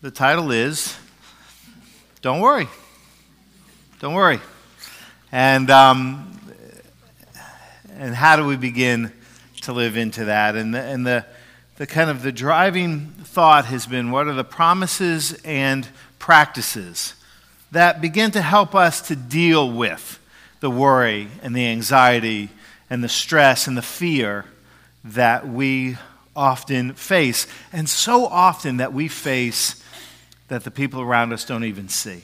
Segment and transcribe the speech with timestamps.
[0.00, 0.96] The title is
[2.22, 2.68] Don't Worry.
[3.98, 4.38] Don't Worry.
[5.32, 6.40] And, um,
[7.96, 9.12] and how do we begin
[9.62, 10.54] to live into that?
[10.54, 11.26] And, the, and the,
[11.78, 15.88] the kind of the driving thought has been what are the promises and
[16.20, 17.14] practices
[17.72, 20.20] that begin to help us to deal with
[20.60, 22.50] the worry and the anxiety
[22.88, 24.44] and the stress and the fear
[25.02, 25.96] that we
[26.36, 29.82] often face, and so often that we face
[30.48, 32.22] that the people around us don't even see.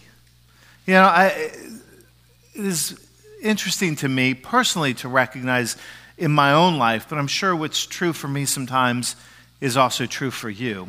[0.86, 2.98] You know, I, it is
[3.42, 5.76] interesting to me personally to recognize
[6.16, 9.16] in my own life, but I'm sure what's true for me sometimes
[9.60, 10.88] is also true for you.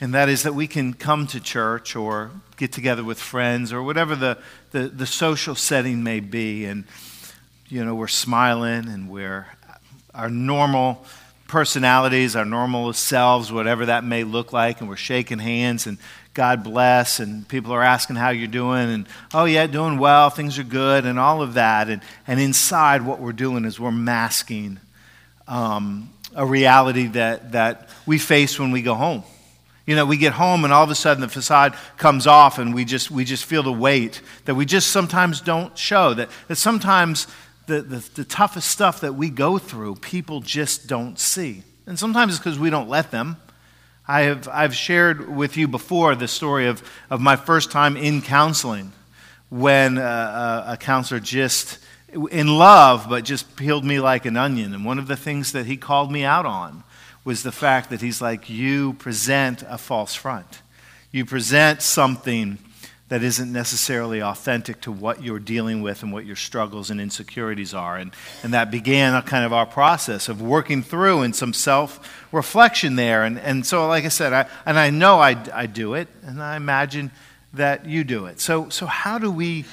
[0.00, 3.82] And that is that we can come to church or get together with friends or
[3.82, 4.38] whatever the,
[4.72, 6.84] the, the social setting may be, and,
[7.68, 9.46] you know, we're smiling and we're
[10.14, 11.04] our normal
[11.46, 15.98] personalities, our normal selves, whatever that may look like, and we're shaking hands and
[16.34, 20.58] God bless, and people are asking how you're doing, and oh, yeah, doing well, things
[20.58, 21.90] are good, and all of that.
[21.90, 24.80] And, and inside, what we're doing is we're masking
[25.46, 29.24] um, a reality that, that we face when we go home.
[29.86, 32.72] You know, we get home and all of a sudden the facade comes off and
[32.72, 36.14] we just, we just feel the weight that we just sometimes don't show.
[36.14, 37.26] That, that sometimes
[37.66, 41.64] the, the, the toughest stuff that we go through, people just don't see.
[41.86, 43.36] And sometimes it's because we don't let them.
[44.12, 48.20] I have, I've shared with you before the story of, of my first time in
[48.20, 48.92] counseling
[49.48, 51.78] when uh, a counselor just,
[52.30, 54.74] in love, but just peeled me like an onion.
[54.74, 56.84] And one of the things that he called me out on
[57.24, 60.60] was the fact that he's like, You present a false front.
[61.10, 62.58] You present something
[63.12, 67.74] that isn't necessarily authentic to what you're dealing with and what your struggles and insecurities
[67.74, 67.98] are.
[67.98, 68.10] And,
[68.42, 72.96] and that began a kind of our process of working through and some self reflection
[72.96, 73.22] there.
[73.24, 76.42] And, and so, like I said, I, and I know I, I do it, and
[76.42, 77.10] I imagine
[77.52, 78.40] that you do it.
[78.40, 79.66] So, so, how do we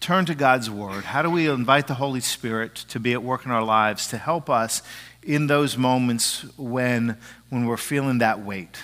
[0.00, 1.04] turn to God's Word?
[1.04, 4.16] How do we invite the Holy Spirit to be at work in our lives to
[4.16, 4.80] help us
[5.22, 7.18] in those moments when,
[7.50, 8.78] when we're feeling that weight?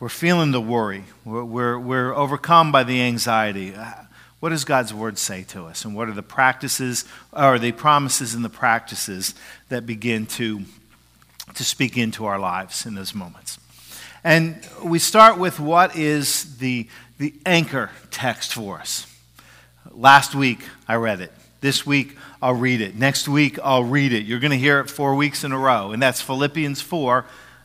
[0.00, 1.02] We're feeling the worry.
[1.24, 3.74] We're, we're, we're, overcome by the anxiety.
[4.38, 5.84] What does God's word say to us?
[5.84, 9.34] And what are the practices, or the promises and the practices
[9.70, 10.60] that begin to,
[11.52, 13.58] to speak into our lives in those moments?
[14.22, 16.86] And we start with what is the,
[17.18, 19.12] the anchor text for us.
[19.90, 21.32] Last week, I read it.
[21.60, 22.94] This week, I'll read it.
[22.94, 24.24] Next week, I'll read it.
[24.26, 25.90] You're going to hear it four weeks in a row.
[25.90, 27.24] And that's Philippians 4,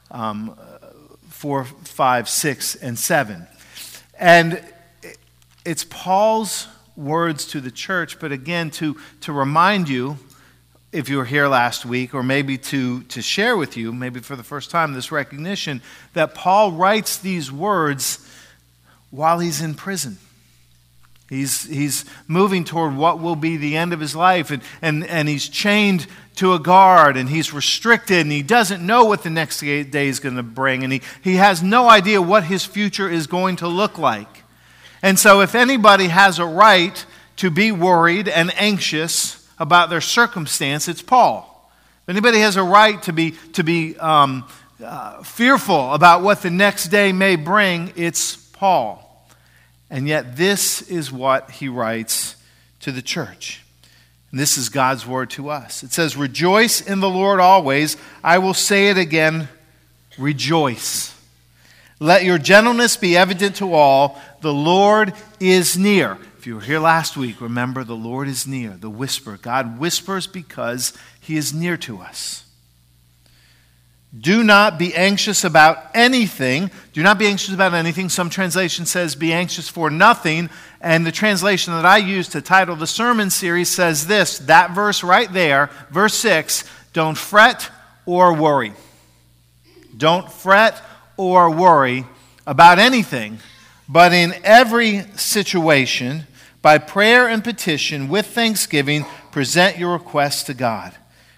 [0.10, 0.58] um,
[1.44, 3.48] 4, 5, 6, and 7.
[4.18, 4.64] And
[5.66, 10.18] it's Paul's words to the church, but again, to, to remind you,
[10.94, 14.38] if you were here last week, or maybe to, to share with you, maybe for
[14.38, 15.82] the first time, this recognition
[16.14, 18.26] that Paul writes these words
[19.12, 20.20] while he's in prison.
[21.34, 25.28] He's, he's moving toward what will be the end of his life, and, and, and
[25.28, 29.60] he's chained to a guard, and he's restricted, and he doesn't know what the next
[29.60, 33.28] day is going to bring, and he, he has no idea what his future is
[33.28, 34.44] going to look like.
[35.02, 37.06] And so, if anybody has a right
[37.38, 41.50] to be worried and anxious about their circumstance, it's Paul.
[42.04, 44.48] If anybody has a right to be, to be um,
[44.84, 49.03] uh, fearful about what the next day may bring, it's Paul.
[49.94, 52.36] And yet, this is what he writes
[52.80, 53.64] to the church.
[54.32, 55.84] And this is God's word to us.
[55.84, 57.96] It says, Rejoice in the Lord always.
[58.24, 59.50] I will say it again
[60.18, 61.16] rejoice.
[62.00, 64.20] Let your gentleness be evident to all.
[64.42, 66.18] The Lord is near.
[66.40, 69.38] If you were here last week, remember the Lord is near, the whisper.
[69.40, 72.46] God whispers because he is near to us.
[74.18, 76.70] Do not be anxious about anything.
[76.94, 78.10] Do not be anxious about anything.
[78.10, 80.52] Some translation says, be anxious for nothing.
[80.82, 85.04] And the translation that I use to title the sermon series says this that verse
[85.04, 86.64] right there, verse 6
[86.94, 87.72] don't fret
[88.06, 88.74] or worry.
[89.98, 90.80] Don't fret
[91.18, 92.06] or worry
[92.46, 93.40] about anything,
[93.90, 96.28] but in every situation,
[96.62, 100.94] by prayer and petition, with thanksgiving, present your requests to God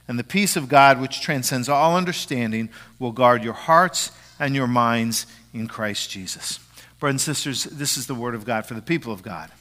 [0.07, 2.69] and the peace of God, which transcends all understanding,
[2.99, 6.59] will guard your hearts and your minds in Christ Jesus.
[6.99, 9.51] Brothers and sisters, this is the word of God for the people of God.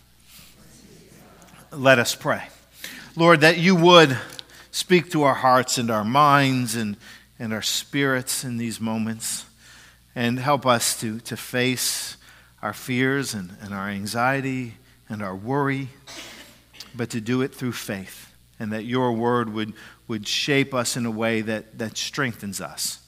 [1.72, 2.44] Let us pray.
[3.16, 4.16] Lord, that you would
[4.70, 6.96] speak to our hearts and our minds and,
[7.38, 9.46] and our spirits in these moments
[10.14, 12.16] and help us to, to face
[12.62, 14.74] our fears and, and our anxiety
[15.08, 15.88] and our worry,
[16.94, 19.74] but to do it through faith, and that your word would
[20.06, 23.00] would shape us in a way that, that strengthens us.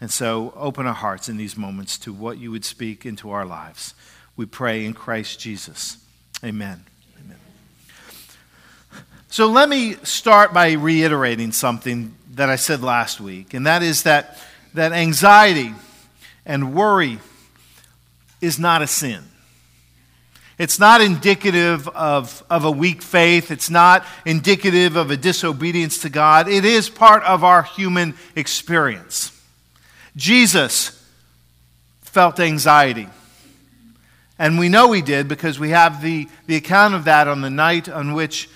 [0.00, 3.44] And so open our hearts in these moments to what you would speak into our
[3.44, 3.94] lives.
[4.36, 5.98] We pray in Christ Jesus.
[6.42, 6.84] Amen.
[7.20, 7.36] Amen.
[9.28, 14.04] So let me start by reiterating something that I said last week, and that is
[14.04, 14.38] that,
[14.72, 15.74] that anxiety
[16.46, 17.18] and worry
[18.40, 19.24] is not a sin.
[20.60, 23.50] It's not indicative of, of a weak faith.
[23.50, 26.48] It's not indicative of a disobedience to God.
[26.48, 29.32] It is part of our human experience.
[30.16, 31.02] Jesus
[32.02, 33.08] felt anxiety.
[34.38, 37.48] And we know he did because we have the, the account of that on the
[37.48, 38.50] night on which,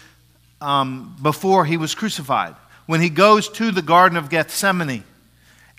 [0.61, 2.55] um, before he was crucified,
[2.85, 5.05] when he goes to the Garden of Gethsemane.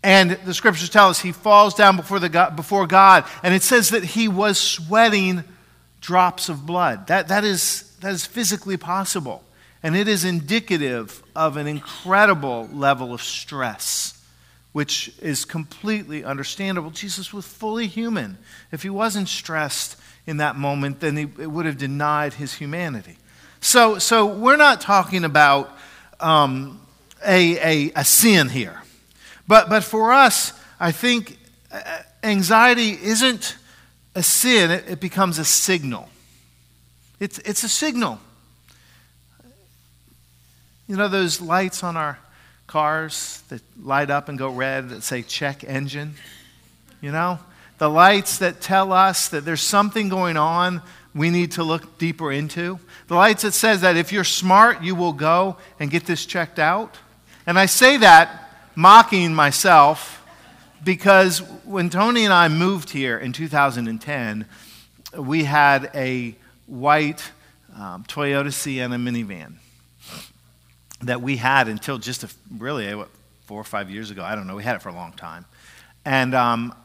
[0.04, 3.62] And the scriptures tell us he falls down before, the God, before God, and it
[3.62, 5.44] says that he was sweating
[6.06, 7.08] drops of blood.
[7.08, 9.44] That, that, is, that is physically possible.
[9.82, 14.12] And it is indicative of an incredible level of stress
[14.72, 16.92] which is completely understandable.
[16.92, 18.38] Jesus was fully human.
[18.74, 19.96] If he wasn't stressed
[20.28, 23.18] in that moment, then he would have denied his humanity.
[23.62, 25.76] So, so we're not talking about
[26.20, 26.82] um,
[27.26, 28.82] a, a, a sin here.
[29.48, 31.38] But, but for us, I think
[31.72, 33.56] uh, anxiety isn't
[34.16, 36.10] a sin, it, it becomes a signal.
[37.20, 38.20] It's, it's a signal.
[40.88, 42.20] You know those lights on our
[42.68, 46.16] cars that light up and go red that say check engine.
[47.02, 47.40] You know?
[47.78, 50.82] The lights that tell us that there's something going on
[51.14, 52.78] we need to look deeper into.
[53.08, 56.60] The lights that says that if you're smart, you will go and get this checked
[56.60, 56.98] out.
[57.48, 60.22] And I say that mocking myself
[60.86, 64.46] because when Tony and I moved here in 2010,
[65.18, 66.36] we had a
[66.68, 67.32] white
[67.76, 69.56] um, Toyota Sienna minivan
[71.02, 73.10] that we had until just a, really what,
[73.46, 74.24] four or five years ago.
[74.24, 74.56] I don't know.
[74.56, 75.46] We had it for a long time.
[76.06, 76.76] And um,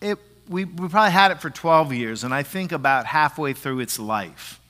[0.00, 0.18] it,
[0.48, 3.98] we, we probably had it for 12 years, and I think about halfway through its
[3.98, 4.60] life,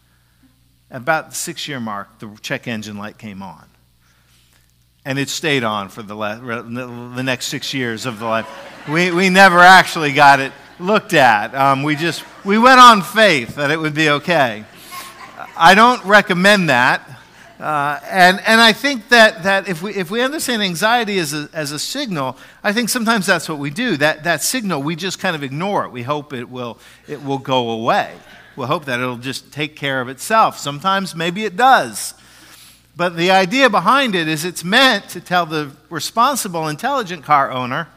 [0.91, 3.69] about the six year mark, the check engine light came on.
[5.07, 8.47] And it stayed on for the, the next six years of the life.
[8.89, 11.55] We, we never actually got it looked at.
[11.55, 14.65] Um, we just we went on faith that it would be okay.
[15.57, 17.09] I don't recommend that.
[17.59, 21.49] Uh, and, and I think that, that if, we, if we understand anxiety as a,
[21.55, 23.97] as a signal, I think sometimes that's what we do.
[23.97, 25.93] That, that signal, we just kind of ignore it.
[25.93, 26.79] We hope it will,
[27.09, 28.13] it will go away.
[28.57, 30.59] We'll hope that it'll just take care of itself.
[30.59, 32.13] Sometimes maybe it does.
[32.97, 37.89] But the idea behind it is it's meant to tell the responsible, intelligent car owner,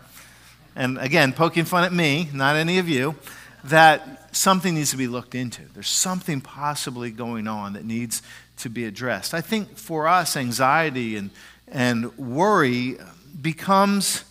[0.75, 3.16] and again, poking fun at me, not any of you,
[3.63, 5.63] that something needs to be looked into.
[5.74, 8.22] There's something possibly going on that needs
[8.57, 9.34] to be addressed.
[9.34, 11.30] I think for us, anxiety and,
[11.68, 12.98] and worry
[13.42, 14.25] becomes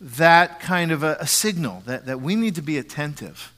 [0.00, 3.51] that kind of a, a, signal that, that we need to be attentive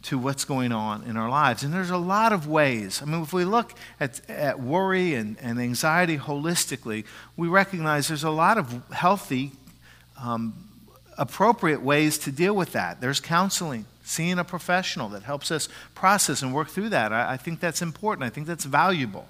[0.00, 1.62] to what's going on in our lives.
[1.64, 3.02] And there's a lot of ways.
[3.02, 7.04] I mean, if we look at, at worry and, and anxiety holistically,
[7.36, 9.52] we recognize there's a lot of healthy,
[10.22, 10.54] um,
[11.16, 13.00] appropriate ways to deal with that.
[13.00, 17.12] There's counseling seeing a professional that helps us process and work through that.
[17.12, 18.24] I, I think that's important.
[18.24, 19.26] I think that's valuable.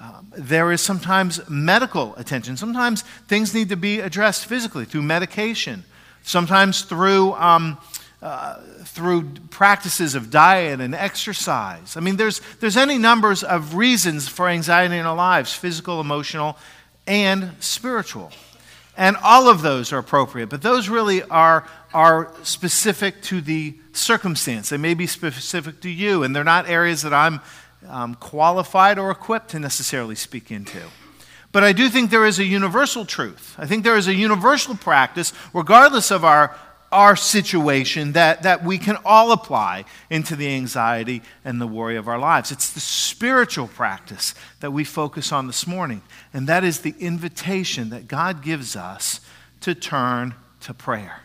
[0.00, 2.56] Um, there is sometimes medical attention.
[2.56, 5.84] Sometimes things need to be addressed physically through medication,
[6.24, 7.78] sometimes through, um,
[8.22, 11.96] uh, through practices of diet and exercise.
[11.96, 16.56] I mean, there's, there's any numbers of reasons for anxiety in our lives physical, emotional,
[17.06, 18.30] and spiritual.
[18.96, 24.68] And all of those are appropriate, but those really are, are specific to the circumstance.
[24.68, 27.40] They may be specific to you, and they're not areas that I'm
[27.88, 30.80] um, qualified or equipped to necessarily speak into.
[31.52, 33.54] But I do think there is a universal truth.
[33.58, 36.56] I think there is a universal practice, regardless of our,
[36.92, 42.06] our situation, that, that we can all apply into the anxiety and the worry of
[42.06, 42.52] our lives.
[42.52, 47.90] It's the spiritual practice that we focus on this morning, and that is the invitation
[47.90, 49.20] that God gives us
[49.62, 51.22] to turn to prayer.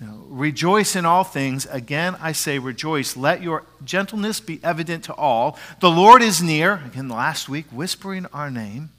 [0.00, 1.66] You know, rejoice in all things.
[1.66, 3.16] Again, I say rejoice.
[3.16, 5.58] Let your gentleness be evident to all.
[5.80, 6.82] The Lord is near.
[6.86, 8.90] Again, last week, whispering our name.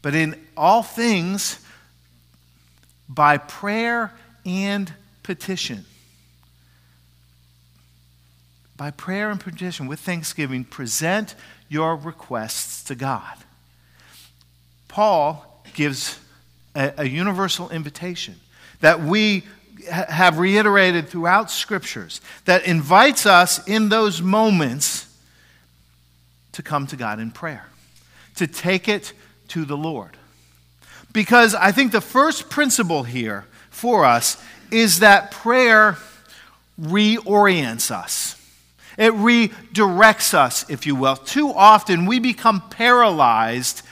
[0.00, 1.58] But in all things,
[3.08, 4.12] by prayer
[4.44, 5.84] and petition.
[8.76, 11.34] By prayer and petition, with thanksgiving, present
[11.68, 13.36] your requests to God.
[14.88, 16.18] Paul gives
[16.74, 18.40] a, a universal invitation
[18.80, 19.44] that we
[19.90, 25.08] have reiterated throughout scriptures that invites us in those moments
[26.52, 27.66] to come to God in prayer,
[28.36, 29.12] to take it
[29.48, 30.16] to the Lord.
[31.12, 33.46] Because I think the first principle here
[33.82, 35.96] for us is that prayer
[36.80, 38.40] reorients us.
[38.96, 41.16] It redirects us, if you will.
[41.16, 43.82] Too often we become paralyzed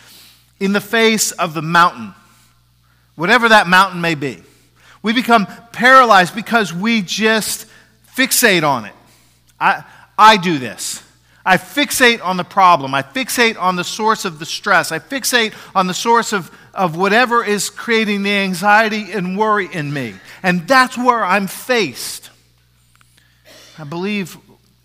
[0.61, 2.15] in the face of the mountain,
[3.17, 4.41] whatever that mountain may be.
[5.03, 7.67] We become paralyzed because we just
[8.17, 8.95] fixate on it.
[9.59, 9.83] I,
[10.17, 11.03] I do this.
[11.45, 12.95] I fixate on the problem.
[12.95, 14.93] I fixate on the source of the stress.
[14.93, 16.49] I fixate on the source of,
[16.81, 20.15] of whatever is creating the anxiety and worry in me.
[20.43, 22.31] And that's where I'm faced.
[23.79, 24.39] I believe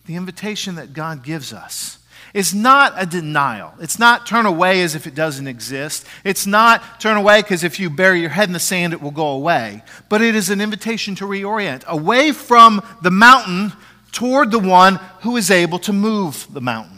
[0.05, 1.99] the invitation that God gives us
[2.33, 3.73] is not a denial.
[3.79, 6.05] It's not turn away as if it doesn't exist.
[6.25, 9.11] It's not turn away because if you bury your head in the sand, it will
[9.11, 9.81] go away.
[10.09, 13.71] But it is an invitation to reorient away from the mountain
[14.11, 16.94] toward the one who is able to move the mountain.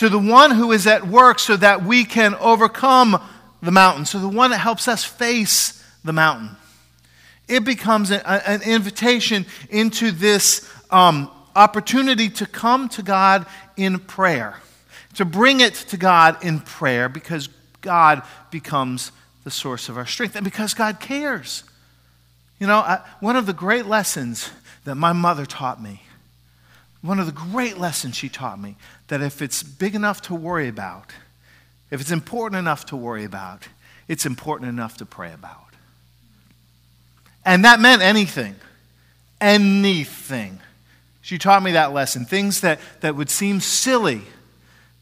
[0.00, 3.22] To the one who is at work so that we can overcome
[3.62, 4.06] the mountain.
[4.06, 6.56] So the one that helps us face the mountain.
[7.48, 13.44] It becomes a, an invitation into this um, opportunity to come to God
[13.76, 14.56] in prayer,
[15.16, 17.50] to bring it to God in prayer because
[17.82, 19.12] God becomes
[19.44, 21.62] the source of our strength and because God cares.
[22.58, 24.50] You know, I, one of the great lessons
[24.84, 26.00] that my mother taught me,
[27.02, 28.76] one of the great lessons she taught me,
[29.08, 31.12] that if it's big enough to worry about,
[31.90, 33.68] if it's important enough to worry about,
[34.06, 35.56] it's important enough to pray about.
[37.44, 38.54] And that meant anything.
[39.40, 40.60] Anything.
[41.22, 42.24] She taught me that lesson.
[42.24, 44.22] Things that, that would seem silly,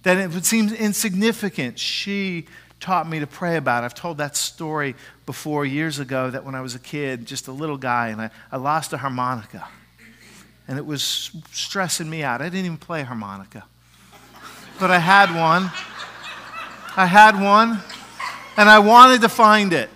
[0.03, 2.47] that it would seem insignificant, she
[2.81, 3.83] taught me to pray about.
[3.83, 4.95] I've told that story
[5.27, 8.31] before years ago that when I was a kid, just a little guy, and I,
[8.53, 9.67] I lost a harmonica.
[10.69, 12.41] And it was stressing me out.
[12.41, 13.65] I didn't even play harmonica.
[14.79, 15.73] But I had one.
[16.97, 17.81] I had one,
[18.57, 19.89] and I wanted to find it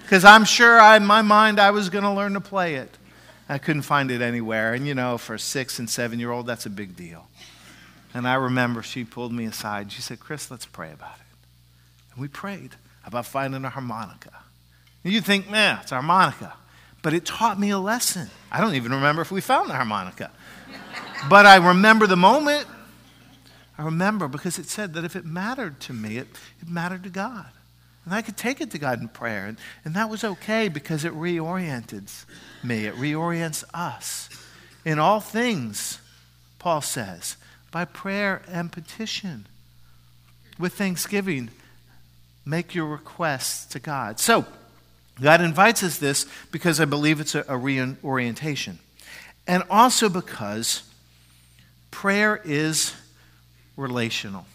[0.00, 2.96] because I'm sure I, in my mind I was going to learn to play it.
[3.46, 4.72] I couldn't find it anywhere.
[4.72, 7.28] And you know, for a six and seven year old, that's a big deal.
[8.14, 11.36] And I remember she pulled me aside she said, Chris, let's pray about it.
[12.14, 12.70] And we prayed
[13.04, 14.32] about finding a harmonica.
[15.04, 16.54] And you think, man, it's harmonica.
[17.06, 18.30] But it taught me a lesson.
[18.50, 20.32] I don't even remember if we found the harmonica.
[21.30, 22.66] but I remember the moment.
[23.78, 26.26] I remember because it said that if it mattered to me, it,
[26.60, 27.46] it mattered to God.
[28.04, 29.46] And I could take it to God in prayer.
[29.46, 32.10] And, and that was okay because it reoriented
[32.64, 34.28] me, it reorients us.
[34.84, 36.00] In all things,
[36.58, 37.36] Paul says,
[37.70, 39.46] by prayer and petition,
[40.58, 41.50] with thanksgiving,
[42.44, 44.18] make your requests to God.
[44.18, 44.44] So,
[45.20, 48.78] God invites us this because I believe it's a, a reorientation.
[49.46, 50.82] And also because
[51.90, 52.94] prayer is
[53.76, 54.46] relational.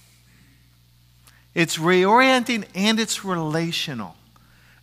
[1.55, 4.15] It's reorienting and it's relational.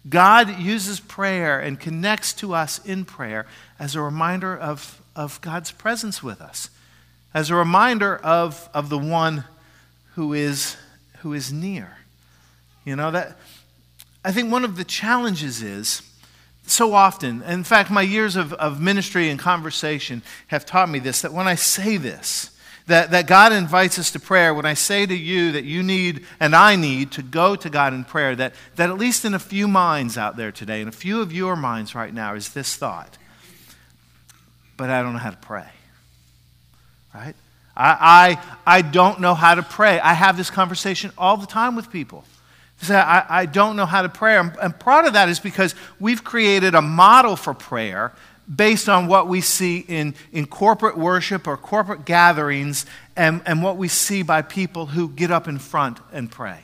[0.08, 3.46] God uses prayer and connects to us in prayer
[3.78, 6.70] as a reminder of, of God's presence with us,
[7.34, 9.44] as a reminder of, of the one
[10.14, 10.76] who is,
[11.18, 11.98] who is near.
[12.84, 13.38] You know, that
[14.24, 16.02] I think one of the challenges is
[16.66, 21.22] so often, in fact, my years of, of ministry and conversation have taught me this
[21.22, 22.50] that when I say this,
[22.86, 26.24] that, that God invites us to prayer, when I say to you that you need
[26.40, 29.38] and I need to go to God in prayer, that, that at least in a
[29.38, 32.76] few minds out there today, in a few of your minds right now, is this
[32.76, 33.16] thought.
[34.76, 35.68] But I don't know how to pray.
[37.14, 37.34] Right?
[37.76, 40.00] I, I, I don't know how to pray.
[40.00, 42.24] I have this conversation all the time with people.
[42.80, 44.36] Say, I, I don't know how to pray.
[44.36, 48.12] And part of that is because we've created a model for prayer
[48.54, 53.76] based on what we see in, in corporate worship or corporate gatherings and, and what
[53.76, 56.60] we see by people who get up in front and pray.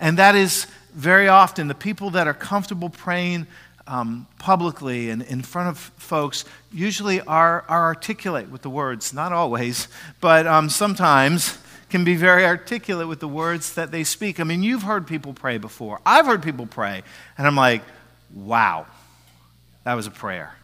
[0.00, 3.46] And that is very often the people that are comfortable praying
[3.86, 9.14] um, publicly and in front of folks usually are, are articulate with the words.
[9.14, 9.88] Not always,
[10.20, 11.58] but um, sometimes
[11.90, 14.40] can be very articulate with the words that they speak.
[14.40, 16.00] I mean, you've heard people pray before.
[16.04, 17.02] I've heard people pray,
[17.36, 17.82] and I'm like,
[18.34, 18.86] wow,
[19.84, 20.54] that was a prayer.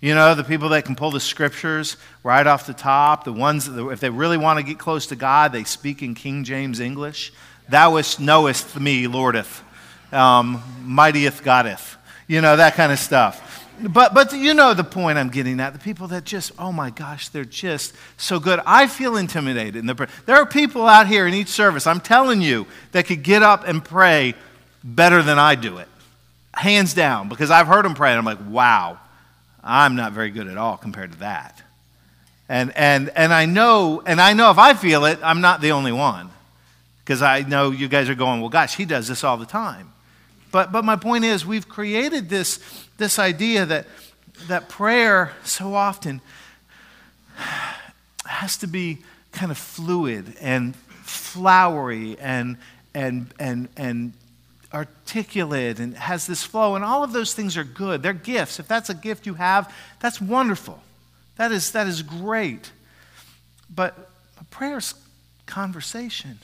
[0.00, 3.70] You know, the people that can pull the scriptures right off the top, the ones
[3.70, 6.78] that, if they really want to get close to God, they speak in King James
[6.78, 7.32] English.
[7.68, 9.62] Thou knowest me, Lordeth,
[10.12, 11.96] um, mightieth Goddeth,
[12.28, 13.53] you know, that kind of stuff.
[13.80, 15.72] But, but you know the point I'm getting at.
[15.72, 18.60] The people that just, oh my gosh, they're just so good.
[18.66, 19.76] I feel intimidated.
[19.76, 23.22] In the, there are people out here in each service, I'm telling you, that could
[23.22, 24.34] get up and pray
[24.82, 25.88] better than I do it.
[26.52, 28.98] Hands down, because I've heard them pray, and I'm like, wow
[29.64, 31.62] I'm not very good at all compared to that.
[32.48, 35.72] And, and, and I know, and I know if I feel it, I'm not the
[35.72, 36.30] only one.
[37.02, 39.90] Because I know you guys are going, well, gosh, he does this all the time.
[40.52, 42.60] But, but my point is, we've created this,
[42.96, 43.86] this idea that,
[44.48, 46.20] that prayer so often
[48.26, 48.98] has to be
[49.32, 52.56] kind of fluid and flowery and,
[52.94, 54.12] and, and, and
[54.72, 58.02] articulate and has this flow, and all of those things are good.
[58.02, 58.58] They're gifts.
[58.58, 60.80] If that's a gift you have, that's wonderful.
[61.36, 62.70] That is, that is great.
[63.74, 64.10] But
[64.50, 64.94] prayer is
[65.46, 66.38] conversation.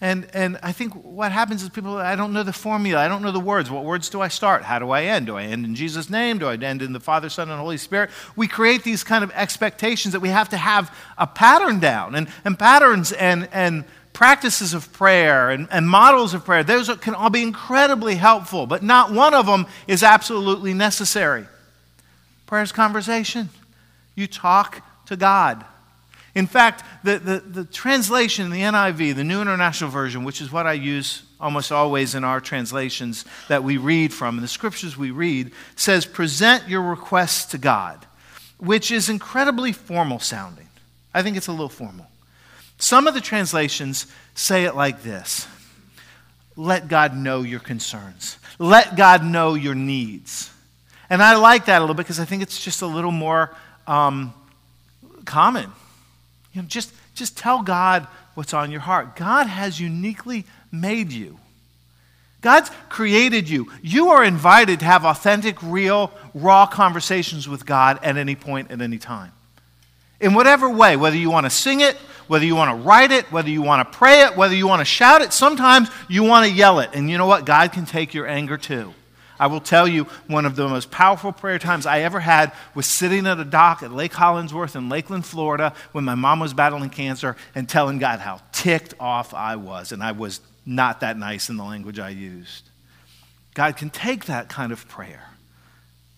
[0.00, 3.00] And, and I think what happens is people, I don't know the formula.
[3.00, 3.68] I don't know the words.
[3.68, 4.62] What words do I start?
[4.62, 5.26] How do I end?
[5.26, 6.38] Do I end in Jesus' name?
[6.38, 8.10] Do I end in the Father, Son, and Holy Spirit?
[8.36, 12.14] We create these kind of expectations that we have to have a pattern down.
[12.14, 17.14] And, and patterns and, and practices of prayer and, and models of prayer, those can
[17.14, 21.44] all be incredibly helpful, but not one of them is absolutely necessary.
[22.46, 23.48] Prayer is conversation.
[24.14, 25.64] You talk to God.
[26.34, 30.66] In fact, the, the, the translation, the NIV, the New International Version, which is what
[30.66, 35.10] I use almost always in our translations that we read from, and the scriptures we
[35.10, 38.04] read, says, present your requests to God,
[38.58, 40.68] which is incredibly formal sounding.
[41.14, 42.06] I think it's a little formal.
[42.78, 45.48] Some of the translations say it like this
[46.56, 50.52] Let God know your concerns, let God know your needs.
[51.10, 53.56] And I like that a little bit because I think it's just a little more
[53.86, 54.34] um,
[55.24, 55.72] common.
[56.58, 59.14] You know, just, just tell God what's on your heart.
[59.14, 61.38] God has uniquely made you.
[62.40, 63.70] God's created you.
[63.80, 68.80] You are invited to have authentic, real, raw conversations with God at any point, at
[68.80, 69.30] any time.
[70.18, 71.94] In whatever way, whether you want to sing it,
[72.26, 74.80] whether you want to write it, whether you want to pray it, whether you want
[74.80, 76.90] to shout it, sometimes you want to yell it.
[76.92, 77.44] And you know what?
[77.44, 78.94] God can take your anger too.
[79.38, 82.86] I will tell you, one of the most powerful prayer times I ever had was
[82.86, 86.90] sitting at a dock at Lake Hollingsworth in Lakeland, Florida, when my mom was battling
[86.90, 89.92] cancer and telling God how ticked off I was.
[89.92, 92.68] And I was not that nice in the language I used.
[93.54, 95.30] God can take that kind of prayer.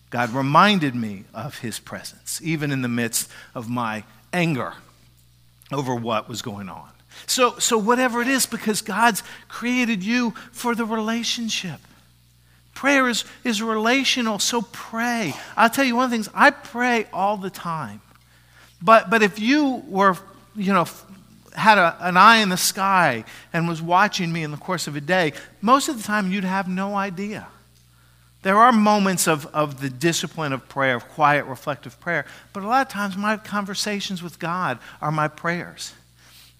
[0.09, 4.73] God reminded me of his presence, even in the midst of my anger
[5.71, 6.89] over what was going on.
[7.27, 11.79] So, so whatever it is, because God's created you for the relationship.
[12.73, 15.33] Prayer is, is relational, so pray.
[15.55, 18.01] I'll tell you one of the things, I pray all the time.
[18.81, 20.17] But, but if you were,
[20.55, 20.87] you know,
[21.55, 24.95] had a, an eye in the sky and was watching me in the course of
[24.95, 27.47] a day, most of the time you'd have no idea.
[28.43, 32.67] There are moments of, of the discipline of prayer, of quiet, reflective prayer, but a
[32.67, 35.93] lot of times my conversations with God are my prayers.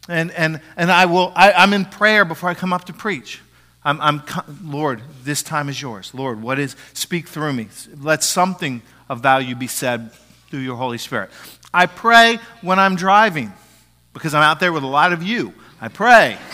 [0.07, 3.41] And, and, and I will, I, I'm in prayer before I come up to preach.
[3.83, 4.21] I'm, I'm,
[4.63, 6.13] Lord, this time is yours.
[6.13, 7.67] Lord, what is, speak through me.
[7.99, 10.11] Let something of value be said
[10.49, 11.31] through your Holy Spirit.
[11.73, 13.53] I pray when I'm driving
[14.13, 15.53] because I'm out there with a lot of you.
[15.79, 16.37] I pray.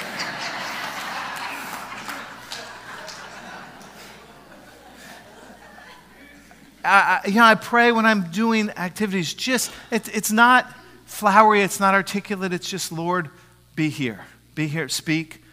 [6.85, 9.33] I, you know, I pray when I'm doing activities.
[9.33, 10.73] Just, it, it's not
[11.05, 12.53] flowery, it's not articulate.
[12.53, 13.29] It's just, Lord,
[13.75, 14.21] be here.
[14.55, 14.87] Be here.
[14.87, 15.43] Speak.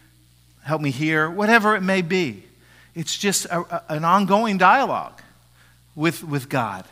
[0.64, 1.30] Help me hear.
[1.30, 2.42] Whatever it may be.
[2.94, 5.20] It's just a, a, an ongoing dialogue
[5.94, 6.84] with, with God.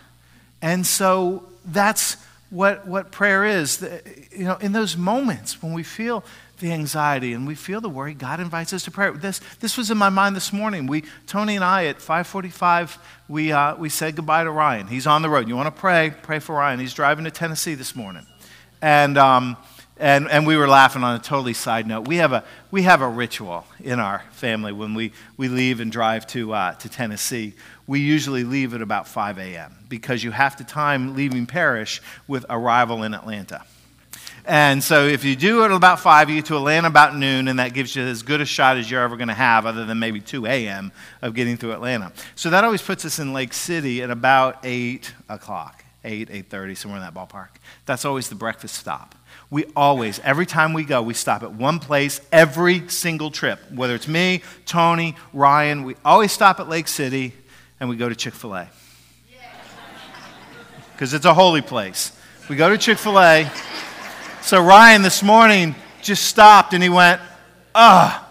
[0.61, 2.17] And so that's
[2.51, 3.83] what, what prayer is.
[4.31, 6.23] You know, in those moments when we feel
[6.59, 9.11] the anxiety and we feel the worry, God invites us to pray.
[9.11, 10.87] This, this was in my mind this morning.
[10.87, 14.87] We, Tony and I, at 545, we, uh, we said goodbye to Ryan.
[14.87, 15.49] He's on the road.
[15.49, 16.13] You want to pray?
[16.23, 16.79] Pray for Ryan.
[16.79, 18.27] He's driving to Tennessee this morning.
[18.81, 19.57] And, um,
[20.03, 22.09] and, and we were laughing on a totally side note.
[22.09, 25.93] We have a, we have a ritual in our family when we, we leave and
[25.93, 27.55] drive to, uh, to Tennessee.
[27.87, 29.77] We usually leave at about 5 a.m.
[29.89, 33.63] because you have to time leaving Parrish with arrival in Atlanta.
[34.45, 37.47] And so if you do it at about 5, you get to Atlanta about noon,
[37.47, 39.87] and that gives you as good a shot as you're ever going to have, other
[39.87, 40.91] than maybe 2 a.m.
[41.23, 42.11] of getting through Atlanta.
[42.35, 47.01] So that always puts us in Lake City at about 8 o'clock, 8, 8.30, somewhere
[47.01, 47.49] in that ballpark.
[47.87, 49.15] That's always the breakfast stop.
[49.51, 53.61] We always, every time we go, we stop at one place every single trip.
[53.71, 57.33] Whether it's me, Tony, Ryan, we always stop at Lake City
[57.79, 58.69] and we go to Chick fil A.
[60.93, 62.17] Because it's a holy place.
[62.49, 63.51] We go to Chick fil A
[64.43, 67.21] so Ryan this morning just stopped and he went,
[67.77, 68.29] ah.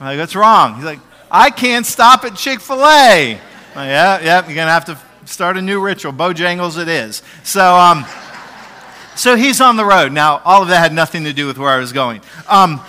[0.00, 0.74] I'm like, what's wrong?
[0.74, 0.98] He's like,
[1.30, 3.34] I can't stop at Chick fil A.
[3.34, 3.40] Like,
[3.76, 6.12] yeah, yeah, you're going to have to start a new ritual.
[6.12, 7.22] Bojangles it is.
[7.42, 8.04] So, um,
[9.16, 10.12] so he's on the road.
[10.12, 12.20] Now, all of that had nothing to do with where I was going.
[12.48, 12.80] Um,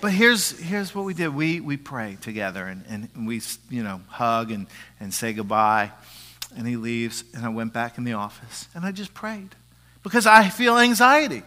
[0.00, 1.34] but here's, here's what we did.
[1.34, 4.66] We, we pray together and, and we, you know, hug and,
[5.00, 5.90] and say goodbye.
[6.56, 9.54] And he leaves and I went back in the office and I just prayed
[10.02, 11.42] because I feel anxiety.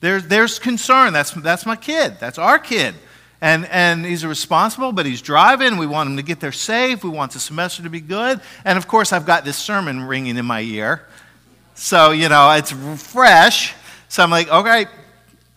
[0.00, 1.12] There, there's concern.
[1.12, 2.18] That's, that's my kid.
[2.20, 2.94] That's our kid.
[3.40, 5.76] And, and he's responsible, but he's driving.
[5.76, 7.04] We want him to get there safe.
[7.04, 8.40] We want the semester to be good.
[8.64, 11.06] And of course, I've got this sermon ringing in my ear.
[11.74, 13.74] So, you know, it's fresh.
[14.08, 14.86] So I'm like, okay,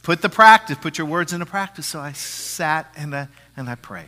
[0.03, 1.87] put the practice, put your words into practice.
[1.87, 4.05] So I sat and I, and I prayed.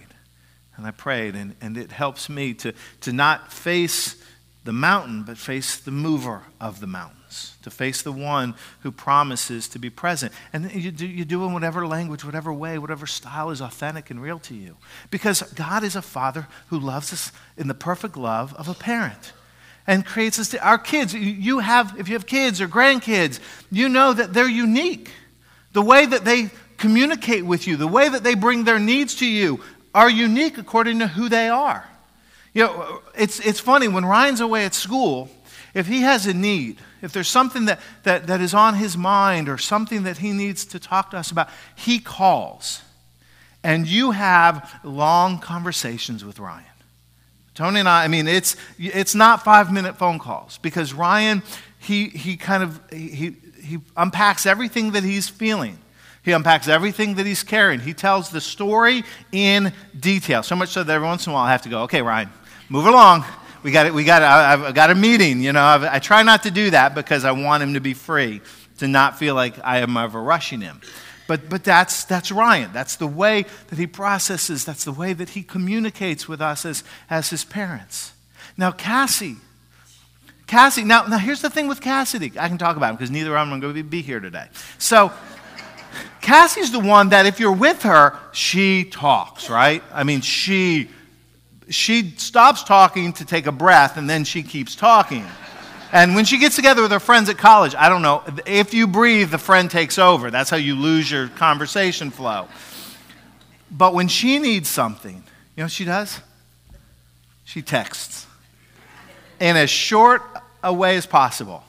[0.75, 4.15] And I prayed, and, and it helps me to, to not face
[4.63, 9.67] the mountain, but face the mover of the mountains, to face the one who promises
[9.69, 10.31] to be present.
[10.53, 14.21] And you do, you do in whatever language, whatever way, whatever style is authentic and
[14.21, 14.77] real to you.
[15.09, 19.33] Because God is a father who loves us in the perfect love of a parent
[19.85, 20.49] and creates us.
[20.49, 24.47] To, our kids, you have, if you have kids or grandkids, you know that they're
[24.47, 25.11] unique.
[25.73, 29.25] The way that they communicate with you, the way that they bring their needs to
[29.25, 29.59] you,
[29.93, 31.87] are unique according to who they are.
[32.53, 35.29] You know, it's, it's funny, when Ryan's away at school,
[35.73, 39.49] if he has a need, if there's something that, that, that is on his mind
[39.49, 42.81] or something that he needs to talk to us about, he calls.
[43.63, 46.65] And you have long conversations with Ryan.
[47.55, 51.43] Tony and I, I mean, it's, it's not five minute phone calls because Ryan,
[51.79, 55.77] he, he kind of, he, he unpacks everything that he's feeling.
[56.23, 57.79] He unpacks everything that he's carrying.
[57.79, 60.41] He tells the story in detail.
[60.41, 62.29] So much so that every once in a while I have to go, okay, Ryan,
[62.69, 63.25] move along.
[63.63, 63.93] We got it.
[63.93, 64.21] We got.
[64.21, 65.41] I've got a meeting.
[65.41, 67.93] You know, I've, i try not to do that because I want him to be
[67.93, 68.41] free,
[68.79, 70.81] to not feel like I am ever rushing him.
[71.27, 72.71] But but that's that's Ryan.
[72.73, 74.65] That's the way that he processes.
[74.65, 78.11] That's the way that he communicates with us as as his parents.
[78.57, 79.37] Now Cassie.
[80.45, 80.83] Cassie.
[80.83, 82.33] Now now here's the thing with Cassidy.
[82.37, 84.47] I can talk about him because neither of them are going to be here today.
[84.77, 85.11] So.
[86.21, 89.83] Cassie's the one that if you're with her, she talks, right?
[89.91, 90.89] I mean, she
[91.69, 95.25] she stops talking to take a breath and then she keeps talking.
[95.91, 98.87] And when she gets together with her friends at college, I don't know, if you
[98.87, 100.31] breathe, the friend takes over.
[100.31, 102.47] That's how you lose your conversation flow.
[103.69, 105.21] But when she needs something, you
[105.57, 106.19] know what she does?
[107.45, 108.25] She texts
[109.39, 110.23] in as short
[110.63, 111.63] a way as possible.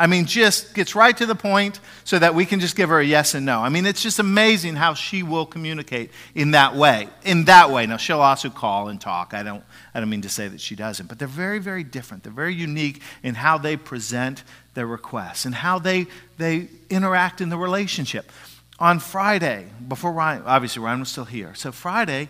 [0.00, 3.00] I mean, just gets right to the point so that we can just give her
[3.00, 3.60] a yes and no.
[3.60, 7.08] I mean, it's just amazing how she will communicate in that way.
[7.24, 7.84] In that way.
[7.84, 9.34] Now, she'll also call and talk.
[9.34, 12.22] I don't, I don't mean to say that she doesn't, but they're very, very different.
[12.22, 16.06] They're very unique in how they present their requests and how they,
[16.38, 18.30] they interact in the relationship.
[18.78, 21.56] On Friday, before Ryan, obviously Ryan was still here.
[21.56, 22.28] So Friday,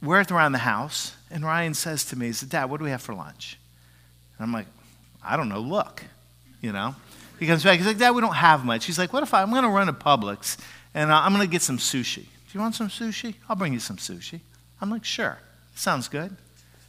[0.00, 2.90] we're around the house, and Ryan says to me, he said, Dad, what do we
[2.90, 3.58] have for lunch?
[4.38, 4.68] And I'm like,
[5.24, 6.04] I don't know, look
[6.60, 6.94] you know.
[7.38, 8.84] He comes back, he's like, Dad, we don't have much.
[8.84, 10.56] He's like, what if I, I'm going to run a Publix
[10.94, 12.24] and uh, I'm going to get some sushi.
[12.24, 13.36] Do you want some sushi?
[13.48, 14.40] I'll bring you some sushi.
[14.80, 15.38] I'm like, sure.
[15.74, 16.36] Sounds good.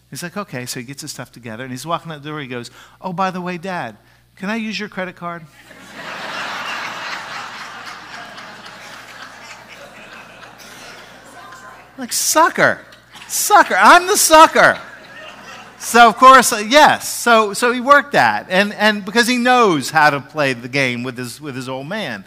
[0.09, 0.65] He's like, okay.
[0.65, 2.39] So he gets his stuff together and he's walking out the door.
[2.39, 3.97] He goes, oh, by the way, Dad,
[4.35, 5.43] can I use your credit card?
[11.97, 12.83] like, sucker.
[13.27, 13.75] Sucker.
[13.77, 14.81] I'm the sucker.
[15.79, 17.07] So, of course, uh, yes.
[17.07, 18.47] So, so he worked that.
[18.49, 21.87] And, and because he knows how to play the game with his, with his old
[21.87, 22.25] man.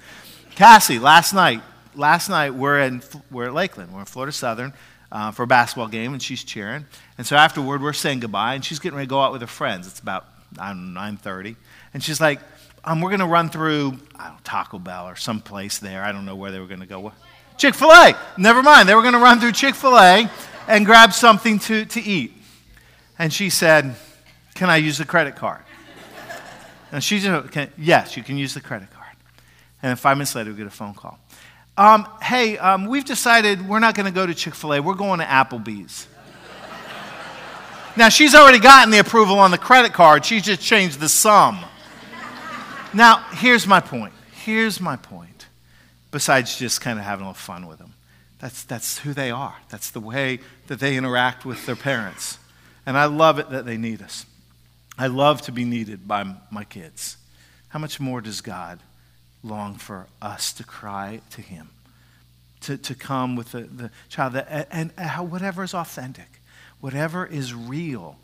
[0.54, 1.60] Cassie, last night,
[1.94, 3.92] last night we're, in, we're at Lakeland.
[3.92, 4.72] We're in Florida Southern
[5.12, 6.86] uh, for a basketball game, and she's cheering.
[7.18, 9.46] And so afterward, we're saying goodbye, and she's getting ready to go out with her
[9.46, 9.86] friends.
[9.86, 11.56] It's about 9.30.
[11.92, 12.40] And she's like,
[12.84, 16.02] um, we're going to run through know, Taco Bell or some place there.
[16.02, 17.12] I don't know where they were going to go.
[17.58, 18.16] Chick fil A.
[18.38, 18.88] Never mind.
[18.88, 20.28] They were going to run through Chick fil A
[20.66, 22.32] and grab something to, to eat.
[23.22, 23.94] And she said,
[24.56, 25.62] Can I use the credit card?
[26.90, 29.14] And she said, Yes, you can use the credit card.
[29.80, 31.20] And then five minutes later, we get a phone call.
[31.78, 34.94] Um, hey, um, we've decided we're not going to go to Chick fil A, we're
[34.94, 36.08] going to Applebee's.
[37.96, 41.64] now, she's already gotten the approval on the credit card, she just changed the sum.
[42.92, 44.14] Now, here's my point.
[44.32, 45.46] Here's my point.
[46.10, 47.94] Besides just kind of having a little fun with them,
[48.40, 49.54] that's, that's who they are.
[49.68, 52.38] That's the way that they interact with their parents.
[52.84, 54.26] And I love it that they need us.
[54.98, 57.16] I love to be needed by my kids.
[57.68, 58.80] How much more does God
[59.42, 61.70] long for us to cry to Him?
[62.62, 66.40] To, to come with the, the child, that, and, and whatever is authentic,
[66.80, 68.18] whatever is real,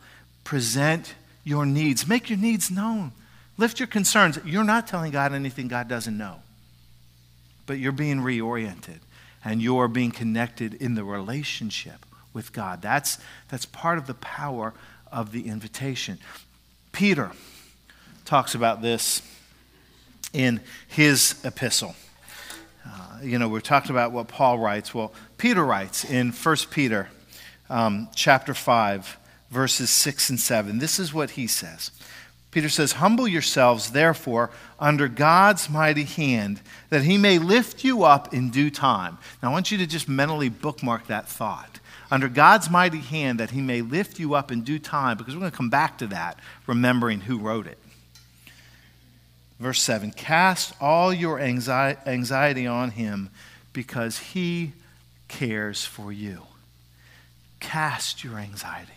[0.44, 2.06] present your needs.
[2.06, 3.12] Make your needs known.
[3.56, 4.38] Lift your concerns.
[4.44, 6.36] You're not telling God anything God doesn't know,
[7.66, 9.00] but you're being reoriented
[9.44, 12.82] and you're being connected in the relationship with God.
[12.82, 14.74] That's, that's part of the power
[15.10, 16.18] of the invitation.
[16.92, 17.30] Peter
[18.24, 19.22] talks about this
[20.32, 21.94] in his epistle.
[22.86, 24.94] Uh, you know, we're talking about what Paul writes.
[24.94, 27.08] Well, Peter writes in 1 Peter
[27.70, 29.18] um, chapter 5,
[29.50, 30.78] verses 6 and 7.
[30.78, 31.90] This is what he says
[32.50, 38.32] Peter says, Humble yourselves, therefore, under God's mighty hand, that he may lift you up
[38.32, 39.18] in due time.
[39.42, 41.78] Now, I want you to just mentally bookmark that thought.
[42.10, 45.40] Under God's mighty hand, that he may lift you up in due time, because we're
[45.40, 47.78] going to come back to that, remembering who wrote it.
[49.58, 53.30] Verse 7 Cast all your anxiety on him,
[53.72, 54.72] because he
[55.28, 56.42] cares for you.
[57.60, 58.92] Cast your anxiety.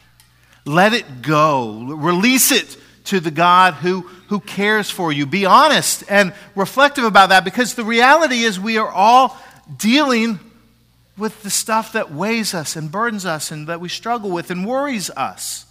[0.65, 1.83] Let it go.
[1.95, 5.25] Release it to the God who, who cares for you.
[5.25, 9.37] Be honest and reflective about that because the reality is we are all
[9.77, 10.39] dealing
[11.21, 14.65] with the stuff that weighs us and burdens us and that we struggle with and
[14.65, 15.67] worries us.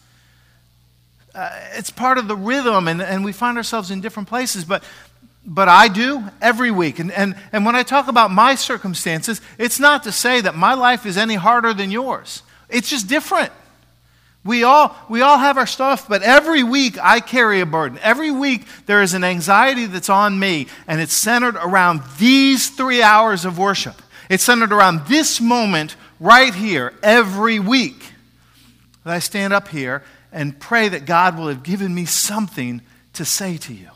[1.35, 4.65] Uh, it's part of the rhythm, and, and we find ourselves in different places.
[4.65, 4.85] But,
[5.45, 7.01] but I do every week.
[7.01, 10.75] And, and, and when I talk about my circumstances, it's not to say that my
[10.75, 13.53] life is any harder than yours, it's just different.
[14.45, 17.99] We all, we all have our stuff, but every week I carry a burden.
[18.03, 23.03] Every week there is an anxiety that's on me, and it's centered around these three
[23.03, 24.01] hours of worship.
[24.31, 28.13] It's centered around this moment right here every week.
[29.05, 32.81] That I stand up here and pray that God will have given me something
[33.15, 33.91] to say to you.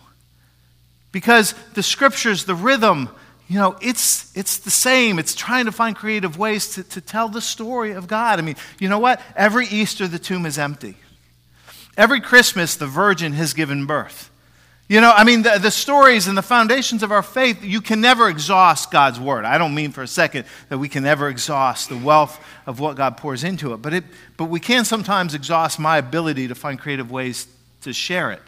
[1.12, 3.08] Because the scriptures, the rhythm,
[3.46, 5.20] you know, it's, it's the same.
[5.20, 8.40] It's trying to find creative ways to, to tell the story of God.
[8.40, 9.20] I mean, you know what?
[9.36, 10.96] Every Easter, the tomb is empty.
[11.96, 14.30] Every Christmas, the Virgin has given birth.
[14.86, 18.02] You know, I mean, the, the stories and the foundations of our faith, you can
[18.02, 19.46] never exhaust God's word.
[19.46, 22.96] I don't mean for a second that we can never exhaust the wealth of what
[22.96, 24.04] God pours into it, but, it,
[24.36, 27.46] but we can sometimes exhaust my ability to find creative ways
[27.80, 28.42] to share it.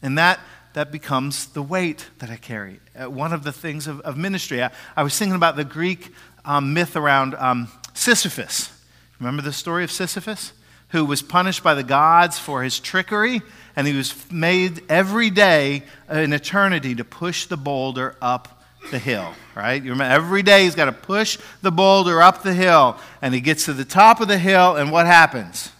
[0.00, 0.38] And that
[0.72, 2.80] that becomes the weight that I carry.
[2.94, 4.62] Uh, one of the things of, of ministry.
[4.62, 6.12] I, I, was thinking about the Greek
[6.44, 8.70] um, myth around um, Sisyphus.
[9.18, 10.52] Remember the story of Sisyphus?
[10.90, 13.42] Who was punished by the gods for his trickery,
[13.76, 19.32] and he was made every day an eternity to push the boulder up the hill,
[19.54, 19.82] right?
[19.82, 23.40] You remember, every day he's got to push the boulder up the hill, and he
[23.40, 25.70] gets to the top of the hill, and what happens?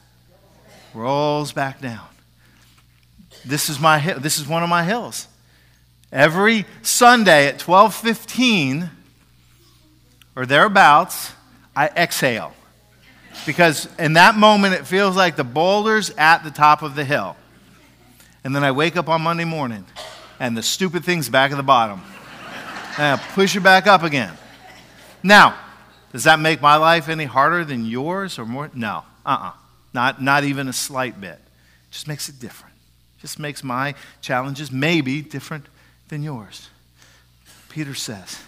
[0.94, 2.06] Rolls back down.
[3.44, 4.20] This is, my, hill.
[4.20, 5.26] this is one of my hills.
[6.12, 8.90] Every Sunday at 12:15
[10.34, 11.32] or thereabouts,
[11.74, 12.52] I exhale.
[13.46, 17.36] Because in that moment it feels like the boulder's at the top of the hill.
[18.44, 19.84] And then I wake up on Monday morning
[20.38, 22.02] and the stupid thing's back at the bottom.
[22.98, 24.32] And I push it back up again.
[25.22, 25.58] Now,
[26.12, 28.70] does that make my life any harder than yours or more?
[28.74, 29.04] No.
[29.24, 29.52] Uh-uh.
[29.92, 31.38] Not, not even a slight bit.
[31.38, 32.74] It just makes it different.
[33.20, 35.66] Just makes my challenges maybe different
[36.08, 36.68] than yours.
[37.68, 38.42] Peter says,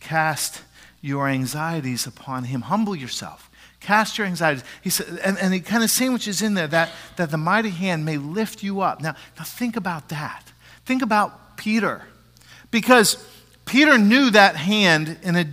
[0.00, 0.62] Cast
[1.00, 2.62] your anxieties upon him.
[2.62, 3.50] Humble yourself.
[3.82, 4.64] Cast your anxieties.
[4.80, 8.04] He said, and, and he kind of sandwiches in there that, that the mighty hand
[8.04, 9.00] may lift you up.
[9.00, 10.52] Now, now think about that.
[10.84, 12.02] Think about Peter.
[12.70, 13.24] Because
[13.64, 15.46] Peter knew that hand in a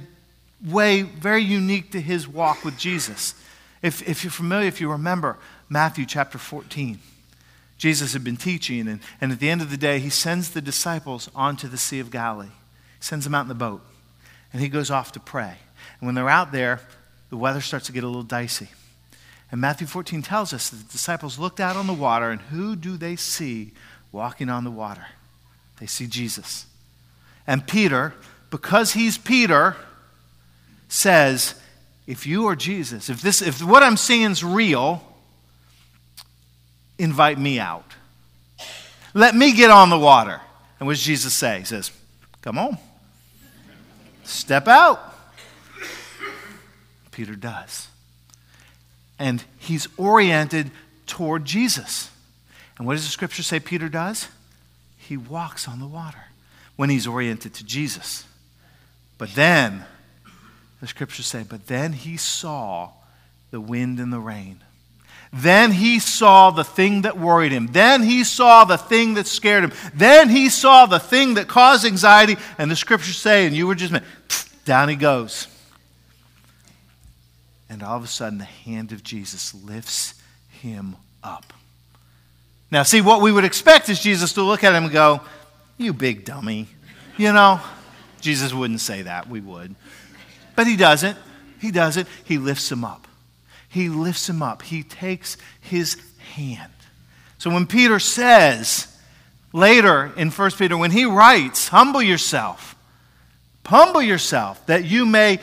[0.64, 3.34] way very unique to his walk with Jesus.
[3.82, 5.38] If, if you're familiar, if you remember
[5.68, 7.00] Matthew chapter 14.
[7.78, 10.62] Jesus had been teaching, and, and at the end of the day, he sends the
[10.62, 12.48] disciples onto the Sea of Galilee.
[12.48, 13.82] He sends them out in the boat,
[14.52, 15.56] and he goes off to pray.
[16.00, 16.82] And when they're out there,
[17.30, 18.70] the weather starts to get a little dicey.
[19.52, 22.76] And Matthew 14 tells us that the disciples looked out on the water, and who
[22.76, 23.72] do they see
[24.12, 25.08] walking on the water?
[25.80, 26.66] They see Jesus.
[27.48, 28.14] And Peter,
[28.52, 29.76] because he's Peter,
[30.88, 31.56] says,
[32.06, 35.04] If you are Jesus, if, this, if what I'm seeing is real,
[36.98, 37.86] invite me out.
[39.16, 40.42] Let me get on the water.
[40.80, 41.60] And what does Jesus say?
[41.60, 41.92] He says,
[42.42, 42.78] Come on,
[44.24, 45.09] step out.
[47.20, 47.90] Peter does.
[49.20, 50.72] And he's oriented
[51.06, 52.10] toward Jesus.
[52.78, 54.30] And what does the scripture say Peter does?
[54.98, 56.24] He walks on the water
[56.78, 58.24] when he's oriented to Jesus.
[59.18, 59.84] But then,
[60.80, 62.92] the scriptures say, but then he saw
[63.52, 64.64] the wind and the rain.
[65.34, 67.68] Then he saw the thing that worried him.
[67.68, 69.74] Then he saw the thing that scared him.
[69.94, 72.38] Then he saw the thing that caused anxiety.
[72.58, 73.94] And the scriptures say, and you were just,
[74.64, 75.49] down he goes.
[77.70, 80.16] And all of a sudden, the hand of Jesus lifts
[80.62, 81.54] him up.
[82.72, 85.22] Now, see, what we would expect is Jesus to look at him and go,
[85.78, 86.68] You big dummy.
[87.18, 87.60] You know,
[88.22, 89.30] Jesus wouldn't say that.
[89.30, 89.76] We would.
[90.56, 91.18] But he doesn't.
[91.60, 92.08] He doesn't.
[92.24, 93.08] He lifts him up.
[93.70, 95.96] He lifts him up, he takes his
[96.34, 96.74] hand.
[97.38, 98.88] So when Peter says
[99.54, 102.76] later in 1 Peter, when he writes, humble yourself,
[103.66, 105.40] humble yourself that you may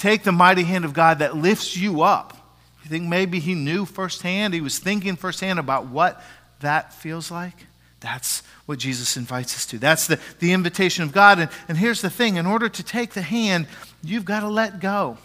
[0.00, 2.36] take the mighty hand of God that lifts you up.
[2.82, 6.22] You think maybe he knew firsthand, he was thinking firsthand about what
[6.60, 7.66] that feels like?
[8.00, 9.78] That's what Jesus invites us to.
[9.78, 11.38] That's the, the invitation of God.
[11.38, 13.66] And, and here's the thing in order to take the hand,
[14.02, 15.18] you've got to let go.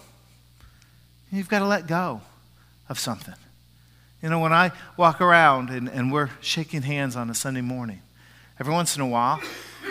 [1.32, 2.22] You've got to let go
[2.90, 3.36] of something.
[4.22, 8.02] You know, when I walk around and, and we're shaking hands on a Sunday morning,
[8.60, 9.40] every once in a while,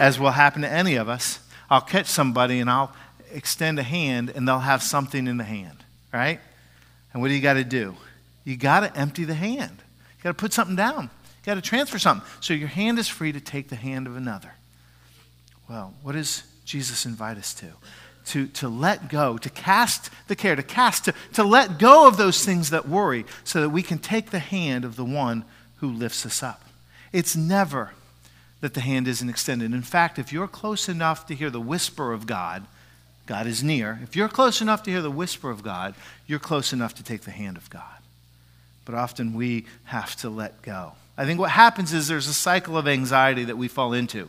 [0.01, 1.38] as will happen to any of us,
[1.70, 2.92] I'll catch somebody and I'll
[3.35, 6.40] extend a hand and they'll have something in the hand, right?
[7.12, 7.94] And what do you got to do?
[8.44, 9.83] You got to empty the hand.
[10.18, 11.05] You got to put something down.
[11.05, 12.27] You got to transfer something.
[12.40, 14.53] So your hand is free to take the hand of another.
[15.68, 17.66] Well, what does Jesus invite us to?
[18.27, 22.16] To, to let go, to cast the care, to cast, to, to let go of
[22.16, 25.44] those things that worry so that we can take the hand of the one
[25.77, 26.62] who lifts us up.
[27.12, 27.92] It's never
[28.61, 29.75] that the hand isn't extended.
[29.75, 32.66] In fact, if you're close enough to hear the whisper of God,
[33.26, 33.98] God is near.
[34.02, 35.94] If you're close enough to hear the whisper of God,
[36.26, 37.82] you're close enough to take the hand of God.
[38.84, 40.92] But often we have to let go.
[41.16, 44.28] I think what happens is there's a cycle of anxiety that we fall into.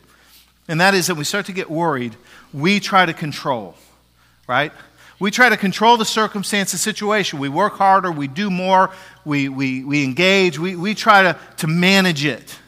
[0.68, 2.16] And that is that we start to get worried,
[2.52, 3.74] we try to control,
[4.48, 4.72] right?
[5.18, 7.38] We try to control the circumstance, the situation.
[7.38, 8.90] We work harder, we do more,
[9.24, 12.58] we, we, we engage, we, we try to, to manage it.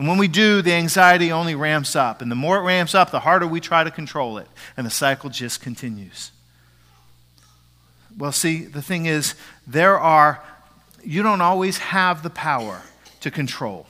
[0.00, 2.22] And when we do, the anxiety only ramps up.
[2.22, 4.48] And the more it ramps up, the harder we try to control it.
[4.74, 6.30] And the cycle just continues.
[8.16, 9.34] Well, see, the thing is,
[9.66, 10.42] there are,
[11.04, 12.80] you don't always have the power
[13.20, 13.88] to control.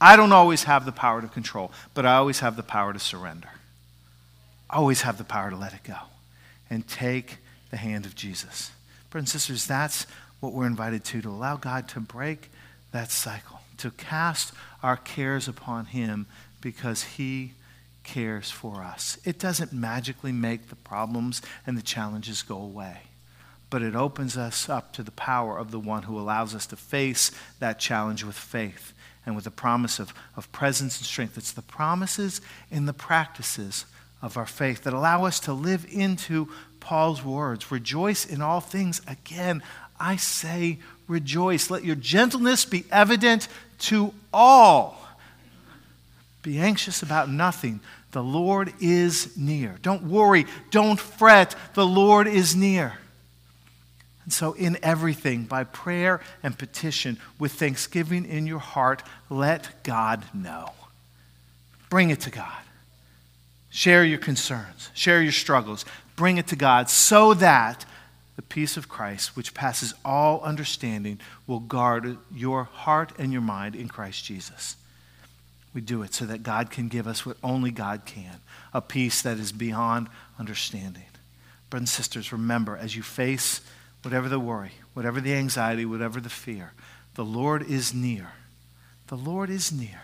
[0.00, 2.98] I don't always have the power to control, but I always have the power to
[2.98, 3.50] surrender.
[4.70, 5.98] I always have the power to let it go
[6.70, 7.36] and take
[7.70, 8.70] the hand of Jesus.
[9.10, 10.06] Brothers and sisters, that's
[10.40, 12.50] what we're invited to, to allow God to break
[12.92, 16.26] that cycle to cast our cares upon Him
[16.60, 17.52] because He
[18.04, 19.18] cares for us.
[19.24, 23.00] It doesn't magically make the problems and the challenges go away,
[23.70, 26.76] but it opens us up to the power of the one who allows us to
[26.76, 28.92] face that challenge with faith
[29.26, 31.36] and with the promise of, of presence and strength.
[31.36, 33.84] It's the promises and the practices
[34.22, 36.48] of our faith that allow us to live into
[36.80, 39.02] Paul's words rejoice in all things.
[39.06, 39.62] Again,
[40.00, 41.70] I say rejoice.
[41.70, 43.48] Let your gentleness be evident
[43.80, 45.04] to all.
[46.42, 47.80] Be anxious about nothing.
[48.12, 49.76] The Lord is near.
[49.82, 50.46] Don't worry.
[50.70, 51.54] Don't fret.
[51.74, 52.98] The Lord is near.
[54.24, 60.22] And so, in everything, by prayer and petition, with thanksgiving in your heart, let God
[60.34, 60.72] know.
[61.88, 62.62] Bring it to God.
[63.70, 65.84] Share your concerns, share your struggles.
[66.16, 67.84] Bring it to God so that
[68.38, 73.74] the peace of Christ, which passes all understanding, will guard your heart and your mind
[73.74, 74.76] in Christ Jesus.
[75.74, 78.36] We do it so that God can give us what only God can
[78.72, 80.06] a peace that is beyond
[80.38, 81.02] understanding.
[81.68, 83.60] Brothers and sisters, remember as you face
[84.02, 86.74] whatever the worry, whatever the anxiety, whatever the fear,
[87.16, 88.34] the Lord is near.
[89.08, 90.02] The Lord is near.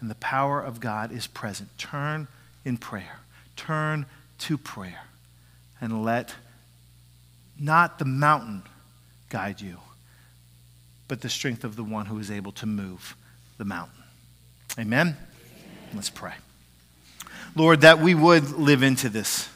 [0.00, 1.70] And the power of God is present.
[1.78, 2.28] Turn
[2.62, 3.20] in prayer,
[3.56, 4.04] turn
[4.40, 5.04] to prayer,
[5.80, 6.34] and let
[7.58, 8.62] not the mountain
[9.28, 9.78] guide you,
[11.08, 13.16] but the strength of the one who is able to move
[13.58, 14.02] the mountain.
[14.78, 15.08] Amen?
[15.08, 15.16] Amen?
[15.94, 16.34] Let's pray.
[17.54, 19.48] Lord, that we would live into this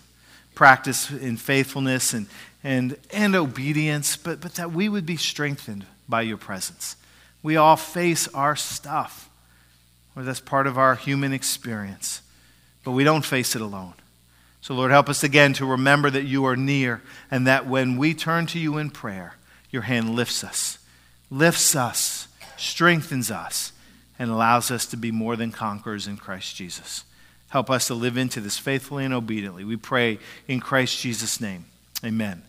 [0.55, 2.27] practice in faithfulness and,
[2.63, 6.97] and, and obedience, but, but that we would be strengthened by your presence.
[7.43, 9.31] We all face our stuff,
[10.15, 12.23] or that's part of our human experience,
[12.85, 13.95] but we don't face it alone.
[14.67, 17.01] So, Lord, help us again to remember that you are near
[17.31, 19.37] and that when we turn to you in prayer,
[19.71, 20.81] your hand lifts us,
[21.31, 22.27] lifts us,
[22.57, 23.71] strengthens us,
[24.19, 27.05] and allows us to be more than conquerors in Christ Jesus.
[27.51, 29.63] Help us to live into this faithfully and obediently.
[29.63, 31.67] We pray in Christ Jesus' name.
[32.05, 32.43] Amen.